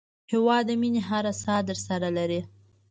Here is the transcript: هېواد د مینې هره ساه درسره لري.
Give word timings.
هېواد 0.31 0.63
د 0.67 0.71
مینې 0.81 1.01
هره 1.09 1.33
ساه 1.41 1.61
درسره 1.69 2.09
لري. 2.17 2.41